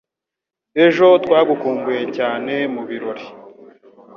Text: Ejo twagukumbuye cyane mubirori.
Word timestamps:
Ejo 0.85 1.05
twagukumbuye 1.23 2.03
cyane 2.17 2.53
mubirori. 2.73 3.25